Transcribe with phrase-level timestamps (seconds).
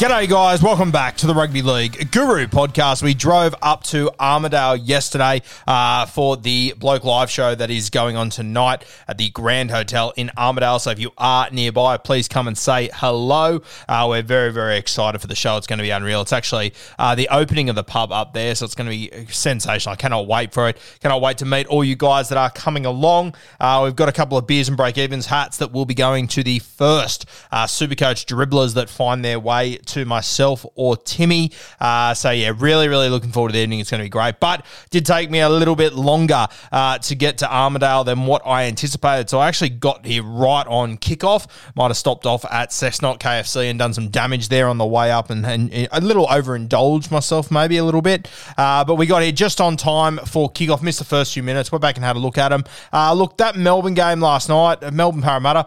[0.00, 0.62] G'day, guys.
[0.62, 3.02] Welcome back to the Rugby League Guru podcast.
[3.02, 8.16] We drove up to Armidale yesterday uh, for the Bloke Live show that is going
[8.16, 10.80] on tonight at the Grand Hotel in Armidale.
[10.80, 13.60] So if you are nearby, please come and say hello.
[13.86, 15.58] Uh, we're very, very excited for the show.
[15.58, 16.22] It's going to be unreal.
[16.22, 19.26] It's actually uh, the opening of the pub up there, so it's going to be
[19.30, 19.92] sensational.
[19.92, 20.78] I cannot wait for it.
[21.02, 23.34] Cannot wait to meet all you guys that are coming along.
[23.60, 26.26] Uh, we've got a couple of beers and break evens hats that will be going
[26.28, 31.52] to the first uh, Supercoach dribblers that find their way to myself or Timmy.
[31.80, 33.80] Uh, so yeah, really, really looking forward to the evening.
[33.80, 34.40] It's going to be great.
[34.40, 38.42] But did take me a little bit longer uh, to get to Armidale than what
[38.46, 39.30] I anticipated.
[39.30, 41.46] So I actually got here right on kickoff.
[41.74, 45.10] Might have stopped off at Cessnock KFC and done some damage there on the way
[45.10, 48.28] up and, and a little overindulged myself maybe a little bit.
[48.56, 50.82] Uh, but we got here just on time for kickoff.
[50.82, 51.70] Missed the first few minutes.
[51.72, 52.64] Went back and had a look at them.
[52.92, 55.66] Uh, look, that Melbourne game last night, Melbourne Parramatta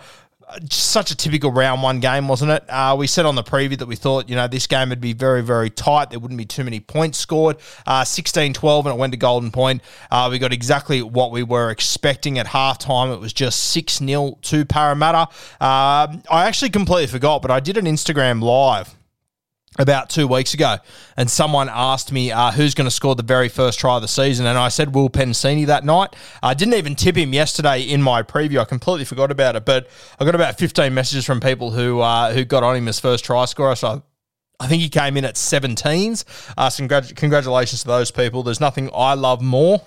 [0.69, 2.63] such a typical round one game, wasn't it?
[2.69, 5.13] Uh, we said on the preview that we thought, you know, this game would be
[5.13, 6.09] very, very tight.
[6.09, 7.57] There wouldn't be too many points scored.
[7.85, 9.81] Uh, 16 12, and it went to Golden Point.
[10.11, 13.13] Uh, we got exactly what we were expecting at halftime.
[13.13, 15.29] It was just 6 0 to Parramatta.
[15.59, 18.95] Uh, I actually completely forgot, but I did an Instagram live
[19.79, 20.77] about two weeks ago,
[21.17, 24.07] and someone asked me uh, who's going to score the very first try of the
[24.07, 26.15] season, and I said Will Penisini that night.
[26.41, 28.59] I didn't even tip him yesterday in my preview.
[28.59, 29.87] I completely forgot about it, but
[30.19, 33.25] I got about 15 messages from people who uh, who got on him as first
[33.25, 33.75] try scorer.
[33.75, 34.03] So
[34.59, 36.23] I think he came in at 17s.
[36.57, 38.43] Uh, congratulations to those people.
[38.43, 39.81] There's nothing I love more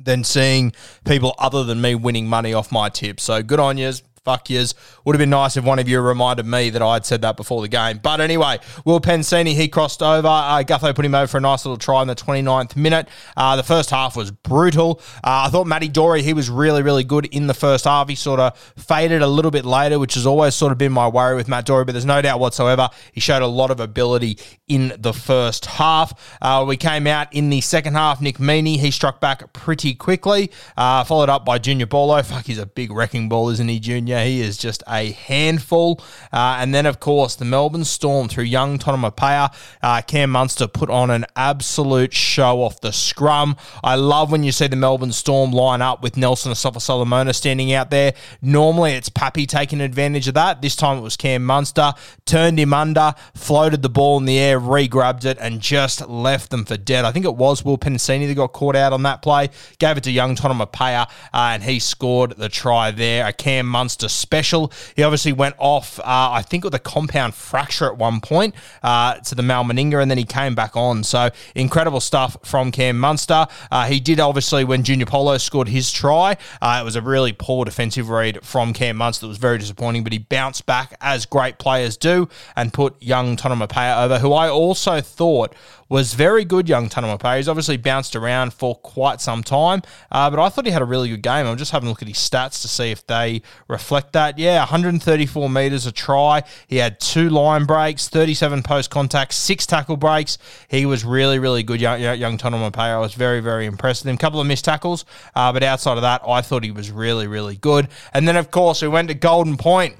[0.00, 0.72] than seeing
[1.04, 3.24] people other than me winning money off my tips.
[3.24, 4.74] So good on yous fuck yous.
[5.06, 7.62] Would have been nice if one of you reminded me that I'd said that before
[7.62, 7.98] the game.
[8.02, 10.28] But anyway, Will Penisini, he crossed over.
[10.28, 13.08] Uh, Gutho put him over for a nice little try in the 29th minute.
[13.34, 15.00] Uh, the first half was brutal.
[15.24, 18.10] Uh, I thought Matty Doorey, he was really, really good in the first half.
[18.10, 21.08] He sort of faded a little bit later, which has always sort of been my
[21.08, 24.38] worry with Matt Doorey, but there's no doubt whatsoever he showed a lot of ability
[24.68, 26.36] in the first half.
[26.42, 28.20] Uh, we came out in the second half.
[28.20, 32.22] Nick Meaney, he struck back pretty quickly, uh, followed up by Junior Paulo.
[32.22, 34.17] Fuck, he's a big wrecking ball, isn't he, Junior?
[34.26, 36.00] He is just a handful.
[36.32, 39.52] Uh, and then, of course, the Melbourne Storm through young Tonumaipea.
[39.82, 43.56] Uh, Cam Munster put on an absolute show off the scrum.
[43.82, 47.72] I love when you see the Melbourne Storm line up with Nelson Asofa Solomona standing
[47.72, 48.14] out there.
[48.40, 50.62] Normally, it's Pappy taking advantage of that.
[50.62, 51.92] This time, it was Cam Munster.
[52.26, 56.50] Turned him under, floated the ball in the air, re grabbed it, and just left
[56.50, 57.04] them for dead.
[57.04, 59.50] I think it was Will Penisini that got caught out on that play.
[59.78, 63.26] Gave it to young Tonumaipea, uh, and he scored the try there.
[63.26, 64.70] A Cam Munster special.
[64.94, 69.14] He obviously went off, uh, I think, with a compound fracture at one point uh,
[69.14, 71.02] to the Mal Meninga, and then he came back on.
[71.04, 73.46] So incredible stuff from Cam Munster.
[73.70, 76.36] Uh, he did obviously when Junior Paulo scored his try.
[76.60, 79.26] Uh, it was a really poor defensive read from Cam Munster.
[79.26, 83.36] that was very disappointing, but he bounced back as great players do and put young
[83.36, 85.54] Tonumaipea over, who I also thought
[85.88, 87.38] was very good, young Tonumaipea.
[87.38, 90.86] He's obviously bounced around for quite some time, uh, but I thought he had a
[90.86, 91.46] really good game.
[91.46, 94.38] I'm just having a look at his stats to see if they reflect reflect that.
[94.38, 96.42] Yeah, 134 metres a try.
[96.66, 100.36] He had two line breaks, 37 post contacts, six tackle breaks.
[100.68, 102.76] He was really, really good, young, young Tonumaipea.
[102.76, 104.16] I was very, very impressed with him.
[104.16, 107.26] A couple of missed tackles, uh, but outside of that, I thought he was really,
[107.26, 107.88] really good.
[108.12, 109.96] And then, of course, we went to Golden Point.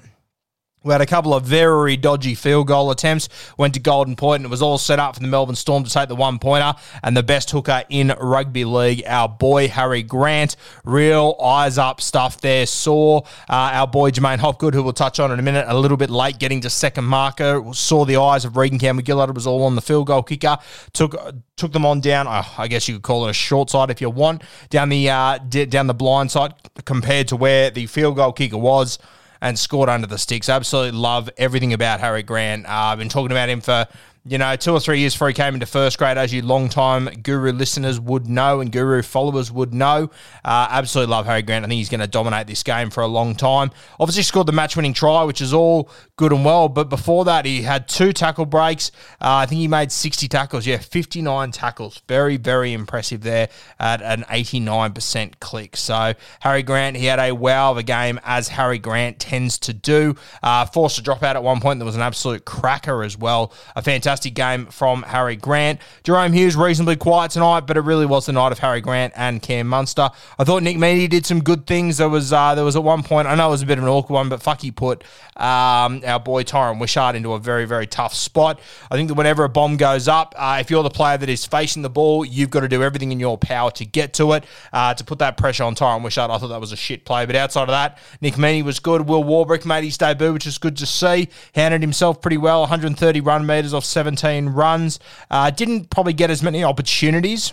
[0.88, 4.46] We had a couple of very dodgy field goal attempts, went to Golden Point, and
[4.46, 6.72] it was all set up for the Melbourne Storm to take the one pointer.
[7.02, 12.40] And the best hooker in rugby league, our boy Harry Grant, real eyes up stuff
[12.40, 12.64] there.
[12.64, 15.98] Saw uh, our boy J'maine Hopgood, who we'll touch on in a minute, a little
[15.98, 17.62] bit late getting to second marker.
[17.74, 20.56] Saw the eyes of Reagan Campbell It was all on the field goal kicker.
[20.94, 21.14] Took
[21.56, 22.26] took them on down.
[22.26, 25.10] Oh, I guess you could call it a short side if you want down the
[25.10, 26.54] uh, down the blind side
[26.86, 28.98] compared to where the field goal kicker was
[29.40, 30.48] and scored under the sticks.
[30.48, 32.66] Absolutely love everything about Harry Grant.
[32.66, 33.86] Uh, I've been talking about him for
[34.28, 37.06] you know, two or three years before he came into first grade, as you long-time
[37.22, 40.10] Guru listeners would know and Guru followers would know.
[40.44, 41.64] Uh, absolutely love Harry Grant.
[41.64, 43.70] I think he's going to dominate this game for a long time.
[43.98, 46.68] Obviously, scored the match-winning try, which is all good and well.
[46.68, 48.90] But before that, he had two tackle breaks.
[49.12, 50.66] Uh, I think he made 60 tackles.
[50.66, 52.02] Yeah, 59 tackles.
[52.06, 53.48] Very, very impressive there
[53.78, 55.76] at an 89% click.
[55.76, 59.72] So Harry Grant, he had a wow of a game, as Harry Grant tends to
[59.72, 60.16] do.
[60.42, 61.78] Uh, forced a dropout at one point.
[61.78, 63.52] There was an absolute cracker as well.
[63.74, 65.80] A fantastic game from Harry Grant.
[66.04, 69.40] Jahrome Hughes reasonably quiet tonight, but it really was the night of Harry Grant and
[69.40, 70.10] Cam Munster.
[70.38, 71.98] I thought Nick Meaney did some good things.
[71.98, 73.84] There was uh, there was at one point, I know it was a bit of
[73.84, 75.02] an awkward one, but fuck, he put
[75.36, 78.60] um, our boy Tyran Wishart into a very very tough spot.
[78.90, 81.46] I think that whenever a bomb goes up, uh, if you're the player that is
[81.46, 84.44] facing the ball, you've got to do everything in your power to get to it
[84.72, 86.30] uh, to put that pressure on Tyran Wishart.
[86.30, 89.08] I thought that was a shit play, but outside of that, Nick Meaney was good.
[89.08, 91.28] Will Warbrick made his debut, which is good to see.
[91.54, 95.00] Handled himself pretty well, 130 run meters off 17 runs.
[95.28, 97.52] Uh, didn't probably get as many opportunities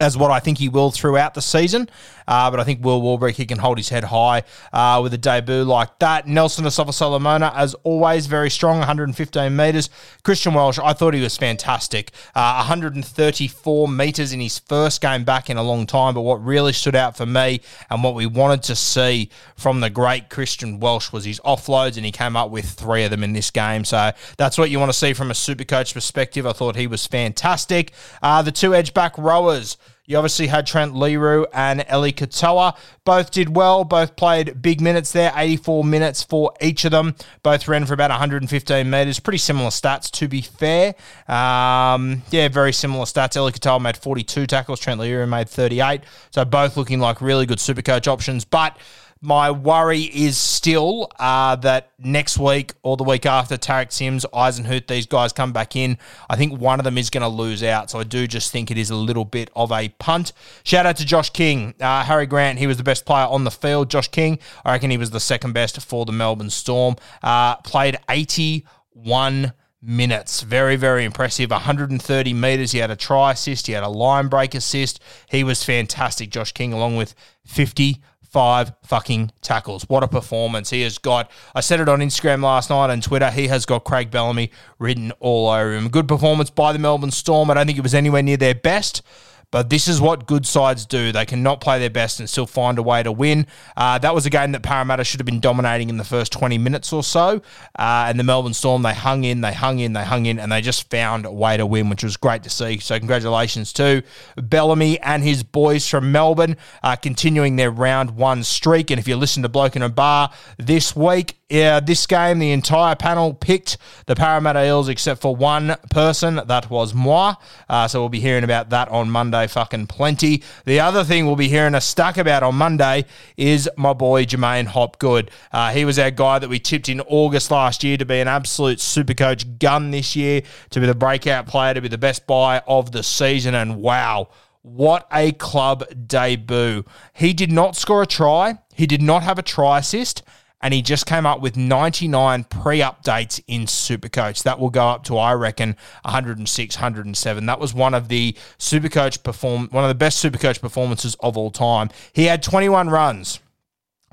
[0.00, 1.90] as what I think he will throughout the season.
[2.28, 5.18] Uh, but I think Will Warbrick, he can hold his head high uh, with a
[5.18, 6.28] debut like that.
[6.28, 9.88] Nelson Asofa Solomona, as always, very strong, 115 metres.
[10.22, 12.12] Christian Welch, I thought he was fantastic.
[12.34, 16.14] Uh, 134 metres in his first game back in a long time.
[16.14, 19.90] But what really stood out for me and what we wanted to see from the
[19.90, 23.32] great Christian Welch was his offloads, and he came up with three of them in
[23.32, 23.84] this game.
[23.84, 26.46] So that's what you want to see from a super coach perspective.
[26.46, 27.92] I thought he was fantastic.
[28.22, 29.78] Uh, the two edge back rowers,
[30.08, 32.74] you obviously had Trent Loiero and Eli Katoa.
[33.04, 33.84] Both did well.
[33.84, 37.14] Both played big minutes there, 84 minutes for each of them.
[37.42, 39.20] Both ran for about 115 metres.
[39.20, 40.94] Pretty similar stats, to be fair.
[41.28, 43.36] Um, yeah, very similar stats.
[43.36, 44.80] Eli Katoa made 42 tackles.
[44.80, 46.00] Trent Loiero made 38.
[46.30, 48.46] So both looking like really good super coach options.
[48.46, 48.78] But
[49.20, 54.86] my worry is still uh, that next week or the week after, Tariq Sims, Eisenhuth,
[54.86, 55.98] these guys come back in.
[56.30, 57.90] I think one of them is going to lose out.
[57.90, 60.32] So I do just think it is a little bit of a punt.
[60.62, 61.74] Shout out to Josh King.
[61.80, 63.90] Uh, Harry Grant, he was the best player on the field.
[63.90, 66.96] Josh King, I reckon he was the second best for the Melbourne Storm.
[67.22, 70.42] Uh, played 81 minutes.
[70.42, 71.50] Very, very impressive.
[71.50, 72.72] 130 metres.
[72.72, 73.66] He had a try assist.
[73.66, 75.00] He had a line break assist.
[75.28, 77.14] He was fantastic, Josh King, along with
[77.46, 79.84] 50 five fucking tackles.
[79.88, 80.70] What a performance.
[80.70, 83.84] He has got, I said it on Instagram last night and Twitter, he has got
[83.84, 85.88] Craig Bellamy written all over him.
[85.88, 87.50] Good performance by the Melbourne Storm.
[87.50, 89.02] I don't think it was anywhere near their best.
[89.50, 91.10] But this is what good sides do.
[91.10, 93.46] They cannot play their best and still find a way to win.
[93.78, 96.58] Uh, that was a game that Parramatta should have been dominating in the first 20
[96.58, 97.40] minutes or so.
[97.78, 100.52] Uh, and the Melbourne Storm, they hung in, they hung in, they hung in, and
[100.52, 102.78] they just found a way to win, which was great to see.
[102.78, 104.02] So, congratulations to
[104.36, 108.90] Bellamy and his boys from Melbourne, uh, continuing their round one streak.
[108.90, 112.52] And if you listen to Bloke in a Bar this week, yeah, this game, the
[112.52, 116.42] entire panel picked the Parramatta Eels except for one person.
[116.46, 117.36] That was moi.
[117.70, 120.42] Uh, so we'll be hearing about that on Monday, fucking plenty.
[120.66, 123.06] The other thing we'll be hearing a stack about on Monday
[123.38, 125.30] is my boy J'maine Hopgood.
[125.50, 128.28] Uh, he was our guy that we tipped in August last year to be an
[128.28, 132.26] absolute super coach gun this year, to be the breakout player, to be the best
[132.26, 133.54] buy of the season.
[133.54, 134.28] And wow.
[134.62, 136.84] What a club debut.
[137.14, 138.58] He did not score a try.
[138.74, 140.22] He did not have a try assist
[140.60, 144.42] and he just came up with 99 pre-updates in Supercoach.
[144.42, 147.46] That will go up to I reckon 106, 107.
[147.46, 151.50] That was one of the Supercoach perform one of the best Supercoach performances of all
[151.50, 151.90] time.
[152.12, 153.40] He had 21 runs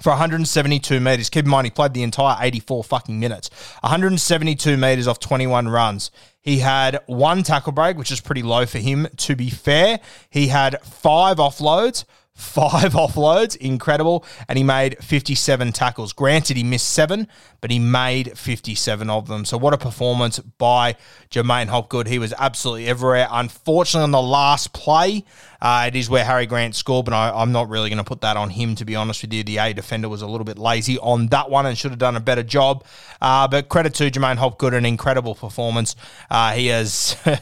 [0.01, 1.29] for 172 meters.
[1.29, 3.49] Keep in mind, he played the entire 84 fucking minutes.
[3.81, 6.11] 172 meters off 21 runs.
[6.41, 9.99] He had one tackle break, which is pretty low for him, to be fair.
[10.29, 12.03] He had five offloads,
[12.35, 16.13] five offloads, incredible, and he made 57 tackles.
[16.13, 17.27] Granted, he missed seven,
[17.61, 19.45] but he made 57 of them.
[19.45, 20.95] So, what a performance by
[21.31, 22.07] J'maine Hopgood.
[22.07, 23.27] He was absolutely everywhere.
[23.31, 25.23] Unfortunately, on the last play,
[25.61, 28.21] Uh, it is where Harry Grant scored, but I, am not really going to put
[28.21, 29.43] that on him, to be honest with you.
[29.43, 32.15] The A defender was a little bit lazy on that one and should have done
[32.15, 32.85] a better job.
[33.19, 35.95] Uh, but credit to J'maine Hopgood, an incredible performance.
[36.29, 37.15] Uh, he has.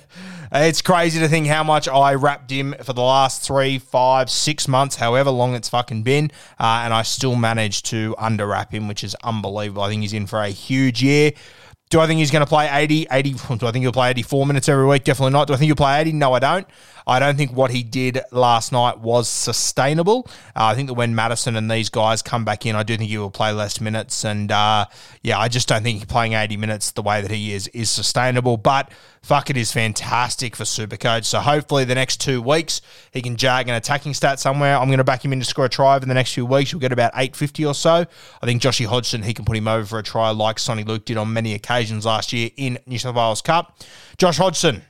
[0.52, 4.68] It's crazy to think how much I wrapped him for the last three, five, six
[4.68, 9.04] months, however long it's fucking been, uh, and I still managed to underwrap him, which
[9.04, 9.84] is unbelievable.
[9.84, 11.32] I think he's in for a huge year.
[11.90, 13.30] Do I think he's going to play 80, 80?
[13.58, 15.04] Do I think he'll play 84 minutes every week?
[15.04, 15.48] Definitely not.
[15.48, 16.14] Do I think he'll play 80?
[16.14, 16.68] No, I don't.
[17.06, 20.28] I don't think what he did last night was sustainable.
[20.56, 23.10] Uh, I think that when Matterson and these guys come back in, I do think
[23.10, 24.24] he will play less minutes.
[24.24, 24.86] And uh,
[25.22, 28.58] yeah, I just don't think playing 80 minutes the way that he is is sustainable.
[28.58, 28.92] But
[29.22, 31.26] fuck, it is fantastic for Supercoach.
[31.26, 32.82] So hopefully the next two weeks
[33.12, 34.78] he can jag an attacking stat somewhere.
[34.78, 36.74] I'm going to back him in to score a try over the next few weeks.
[36.74, 38.06] We'll get about 850 or so.
[38.42, 41.06] I think Joshy Hodgson, he can put him over for a try like Sonny Luke
[41.06, 43.80] did on many occasions last year in New South Wales Cup.
[44.18, 44.84] Josh Hodgson,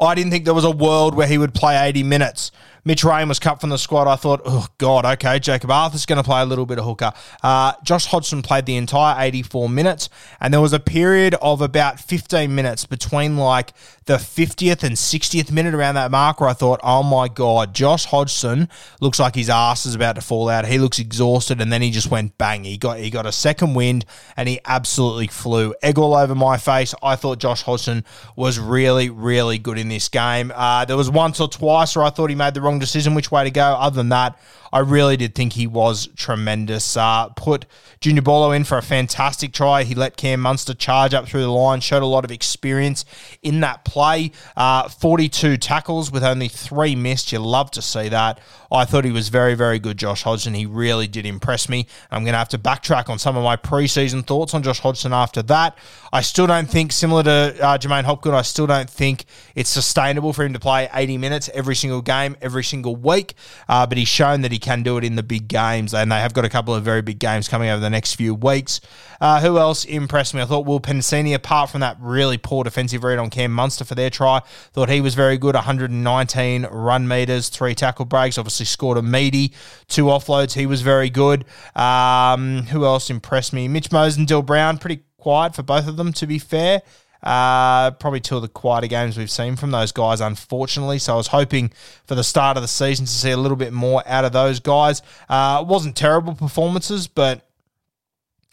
[0.00, 2.50] I didn't think there was a world where he would play 80 minutes.
[2.84, 4.06] Mitch Rein was cut from the squad.
[4.06, 7.12] I thought, oh, God, okay, Jacob Arthur's going to play a little bit of hooker.
[7.42, 10.08] Uh, Josh Hodgson played the entire 84 minutes,
[10.40, 13.72] and there was a period of about 15 minutes between like
[14.06, 18.04] the 50th and 60th minute around that mark where I thought, oh my God, Josh
[18.04, 18.68] Hodgson
[19.00, 20.66] looks like his ass is about to fall out.
[20.66, 22.64] He looks exhausted, and then he just went bang.
[22.64, 24.04] He got he got a second wind,
[24.36, 25.74] and he absolutely flew.
[25.82, 26.94] Egg all over my face.
[27.02, 28.04] I thought Josh Hodgson
[28.36, 30.52] was really, really good in this game.
[30.54, 33.14] Uh, there was once or twice where I thought he made the wrong wrong decision
[33.14, 33.62] which way to go.
[33.62, 34.38] Other than that,
[34.74, 36.96] I really did think he was tremendous.
[36.96, 37.64] Uh, put
[38.00, 39.84] Junior Paulo in for a fantastic try.
[39.84, 43.04] He let Cam Munster charge up through the line, showed a lot of experience
[43.40, 44.32] in that play.
[44.56, 47.30] Uh, 42 tackles with only three missed.
[47.30, 48.40] You love to see that.
[48.72, 50.54] I thought he was very, very good, Josh Hodgson.
[50.54, 51.86] He really did impress me.
[52.10, 55.12] I'm going to have to backtrack on some of my preseason thoughts on Josh Hodgson
[55.12, 55.78] after that.
[56.12, 60.32] I still don't think, similar to uh, J'maine Hopgood, I still don't think it's sustainable
[60.32, 63.34] for him to play 80 minutes every single game, every single week.
[63.68, 66.18] Uh, but he's shown that he can do it in the big games, and they
[66.18, 68.80] have got a couple of very big games coming over the next few weeks.
[69.20, 70.40] Uh, who else impressed me?
[70.40, 73.94] I thought Will Penisini, apart from that really poor defensive read on Cam Munster for
[73.94, 74.40] their try,
[74.72, 75.54] thought he was very good.
[75.54, 78.38] 119 run meters, three tackle breaks.
[78.38, 79.52] Obviously scored a meaty,
[79.86, 80.54] two offloads.
[80.54, 81.44] He was very good.
[81.76, 83.68] Um, who else impressed me?
[83.68, 86.82] Mitch Moses and Dill Brown, pretty quiet for both of them, to be fair.
[87.24, 90.98] Uh, probably two of the quieter games we've seen from those guys, unfortunately.
[90.98, 91.72] So I was hoping
[92.06, 94.60] for the start of the season to see a little bit more out of those
[94.60, 95.00] guys.
[95.28, 97.48] Uh, it wasn't terrible performances, but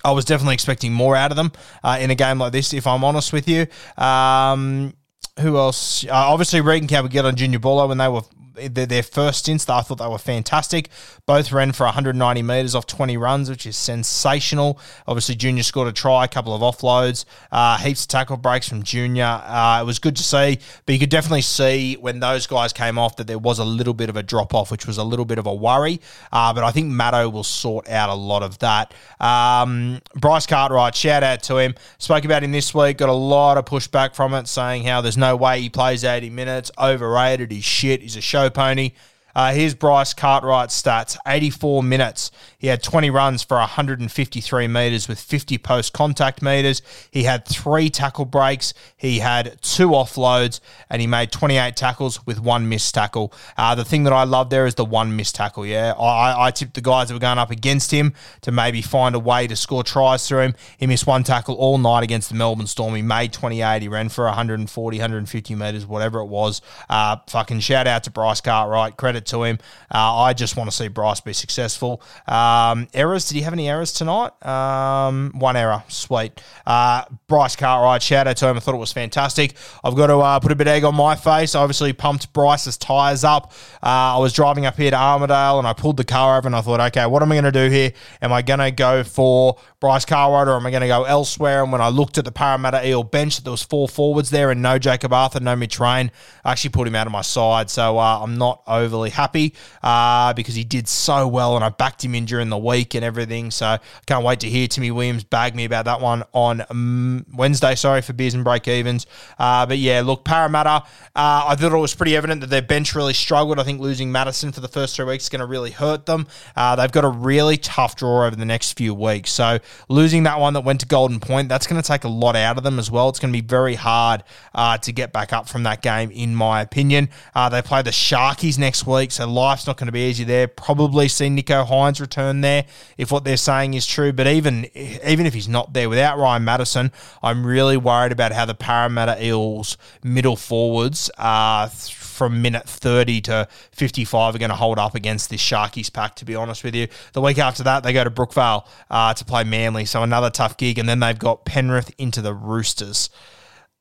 [0.04, 1.52] I was definitely expecting more out of them
[1.84, 3.68] uh, in a game like this, if I'm honest with you.
[4.02, 4.94] Um,
[5.40, 6.06] who else?
[6.06, 8.22] Uh, obviously, Regan would get on Junior Paulo when they were
[8.68, 10.90] their, their first stints, I thought they were fantastic.
[11.26, 14.80] Both ran for 190 metres off 20 runs, which is sensational.
[15.08, 18.84] Obviously, Junior scored a try, a couple of offloads, uh, heaps of tackle breaks from
[18.84, 19.42] Junior.
[19.44, 22.98] Uh, it was good to see, but you could definitely see when those guys came
[22.98, 25.26] off that there was a little bit of a drop off, which was a little
[25.26, 26.00] bit of a worry.
[26.32, 28.94] Uh, but I think Matto will sort out a lot of that.
[29.20, 31.76] Um, Bryce Cartwright, shout out to him.
[31.98, 35.18] Spoke about him this week, got a lot of pushback from it, saying how there's
[35.18, 38.92] no way he plays 80 minutes, overrated, he's shit, he's a show pony.
[39.36, 42.32] Uh, here's Bryce Cartwright's stats 84 minutes.
[42.62, 46.84] He had 20 runs for 153 metres with 50 post contact metres.
[47.10, 48.76] He had three tackle breaks.
[48.96, 53.34] He had two offloads and he made 28 tackles with one missed tackle.
[53.58, 55.66] Uh, the thing that I love there is the one missed tackle.
[55.66, 59.16] Yeah, I, I tipped the guys that were going up against him to maybe find
[59.16, 60.56] a way to score tries through him.
[60.78, 62.94] He missed one tackle all night against the Melbourne Storm.
[62.94, 63.82] He made 28.
[63.82, 66.62] He ran for 140, 150 metres, whatever it was.
[66.88, 68.98] Uh, fucking shout out to Bryce Cartwright.
[68.98, 69.58] Credit to him.
[69.92, 72.04] Uh, I just want to see Bryce be successful.
[72.52, 73.28] Um, errors?
[73.28, 74.32] Did he have any errors tonight?
[74.46, 75.84] Um, one error.
[75.88, 76.42] Sweet.
[76.66, 78.58] Uh, Bryce Cartwright, shout out to him.
[78.58, 79.56] I thought it was fantastic.
[79.84, 81.56] I've got to uh, put a bit of egg on my face.
[81.56, 83.54] I obviously pumped Bryce's tyres up.
[83.82, 86.56] Uh, I was driving up here to Armidale and I pulled the car over and
[86.56, 87.94] I thought, okay, what am I going to do here?
[88.22, 91.64] Am I going to go for Bryce Cartwright or am I going to go elsewhere?
[91.64, 94.62] And when I looked at the Parramatta Eel bench, there was four forwards there and
[94.62, 96.12] no Jacob Arthur, no Mitch Rein.
[96.44, 97.70] I actually put him out of my side.
[97.70, 102.04] So uh, I'm not overly happy uh, because he did so well and I backed
[102.04, 103.52] him in during the week and everything.
[103.52, 107.26] So I can't wait to hear Timmy Williams bag me about that one on um,
[107.34, 107.76] Wednesday.
[107.76, 109.06] Sorry for beers and break evens.
[109.38, 110.84] Uh, but yeah, look, Parramatta, uh,
[111.16, 113.60] I thought it was pretty evident that their bench really struggled.
[113.60, 116.28] I think losing Matterson for the first three weeks is going to really hurt them.
[116.56, 119.32] Uh, they've got a really tough draw over the next few weeks.
[119.32, 122.36] So losing that one that went to Golden Point, that's going to take a lot
[122.36, 123.10] out of them as well.
[123.10, 126.36] It's going to be very hard uh, to get back up from that game, in
[126.36, 127.10] my opinion.
[127.36, 130.48] Uh, they play the Sharkies next week, so life's not going to be easy there.
[130.48, 132.66] Probably see Nicho Hynes return there
[132.98, 134.14] if what they're saying is true.
[134.14, 138.46] But even even if he's not there without Ryan Matterson, I'm really worried about how
[138.46, 141.68] the Parramatta Eels middle forwards are.
[141.68, 146.16] Th- from minute 30 to 55 are going to hold up against this Sharkies pack,
[146.18, 146.88] to be honest with you.
[147.14, 150.56] The week after that, they go to Brookvale uh, to play Manly, so another tough
[150.56, 150.78] gig.
[150.78, 153.10] And then they've got Penrith into the Roosters.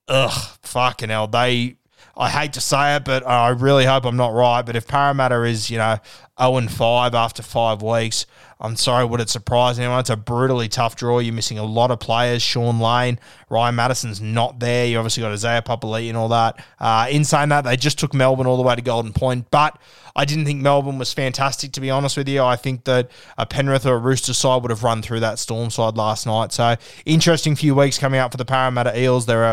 [0.08, 1.26] Ugh, fucking hell.
[1.26, 1.76] They
[2.16, 4.62] I hate to say it, but I really hope I'm not right.
[4.62, 5.98] But if Parramatta is, you know,
[6.40, 8.26] 0 and 5 after five weeks,
[8.60, 10.00] I'm sorry, would it surprise anyone?
[10.00, 11.18] It's a brutally tough draw.
[11.18, 12.42] You're missing a lot of players.
[12.42, 14.86] Shaun Lane, Ryan Matterson's not there.
[14.86, 16.62] You obviously got Isaiah Papali'i and all that.
[16.78, 19.78] Uh, in saying that, they just took Melbourne all the way to Golden Point, but
[20.14, 22.42] I didn't think Melbourne was fantastic, to be honest with you.
[22.42, 25.70] I think that a Penrith or a Rooster side would have run through that Storm
[25.70, 26.52] side last night.
[26.52, 26.76] So,
[27.06, 29.24] interesting few weeks coming up for the Parramatta Eels.
[29.24, 29.52] They're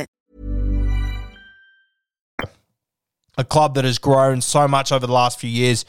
[3.41, 5.83] A club that has grown so much over the last few years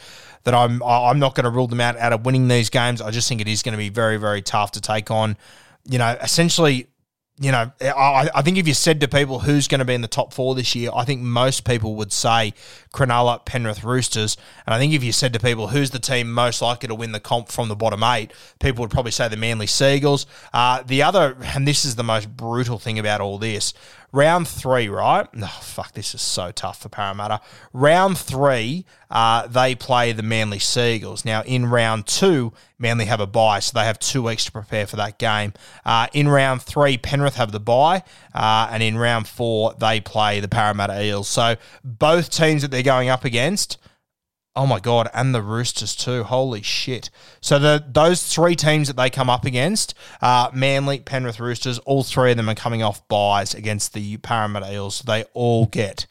[0.45, 3.01] that I'm I'm not going to rule them out out of winning these games.
[3.01, 5.37] I just think it is going to be very very tough to take on.
[5.85, 6.89] You know, essentially
[7.41, 10.03] you know, I, I, think if you said to people who's going to be in
[10.03, 12.53] the top four this year, I think most people would say
[12.93, 14.37] Cronulla, Penrith Roosters.
[14.67, 17.13] And I think if you said to people who's the team most likely to win
[17.13, 20.27] the comp from the bottom eight, people would probably say the Manly Sea Eagles.
[20.53, 23.73] Uh, the other, and this is the most brutal thing about all this,
[24.13, 25.27] round three, right?
[25.41, 27.41] Oh, fuck, this is so tough for Parramatta.
[27.73, 31.25] Round three, uh, they play the Manly Sea Eagles.
[31.25, 34.87] Now, in round two, Manly have a bye, so they have two weeks to prepare
[34.87, 35.55] for that game.
[35.85, 38.03] Uh, in round three, Penrith have the bye,
[38.35, 41.29] uh, and in round four, they play the Parramatta Eels.
[41.29, 43.79] So both teams that they're going up against.
[44.55, 46.25] Oh my god, and the Roosters too.
[46.25, 47.09] Holy shit!
[47.41, 52.03] So the those three teams that they come up against, uh, Manly, Penrith, Roosters, all
[52.03, 54.97] three of them are coming off buys against the Parramatta Eels.
[54.97, 56.07] So they all get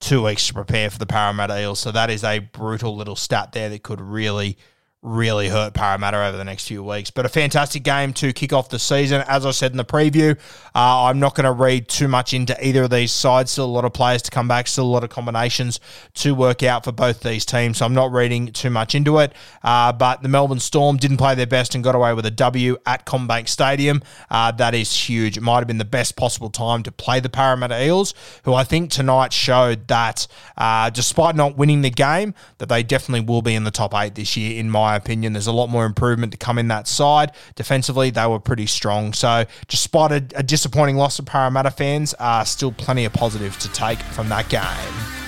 [0.00, 1.80] two weeks to prepare for the Parramatta Eels.
[1.80, 4.58] So that is a brutal little stat there that could really
[5.00, 7.10] really hurt Parramatta over the next few weeks.
[7.10, 9.22] But a fantastic game to kick off the season.
[9.28, 10.36] As I said in the preview,
[10.74, 13.52] uh, I'm not going to read too much into either of these sides.
[13.52, 15.78] Still a lot of players to come back, still a lot of combinations
[16.14, 17.78] to work out for both these teams.
[17.78, 19.32] So I'm not reading too much into it.
[19.62, 22.76] Uh, but the Melbourne Storm didn't play their best and got away with a W
[22.84, 24.02] at CommBank Stadium.
[24.30, 25.36] Uh, that is huge.
[25.36, 28.64] It might have been the best possible time to play the Parramatta Eels, who I
[28.64, 33.54] think tonight showed that uh, despite not winning the game, that they definitely will be
[33.54, 35.34] in the top eight this year, in my my opinion.
[35.34, 37.32] There's a lot more improvement to come in that side.
[37.56, 39.12] Defensively, they were pretty strong.
[39.12, 43.68] So, despite a, a disappointing loss of Parramatta fans, uh, still plenty of positives to
[43.72, 45.27] take from that game.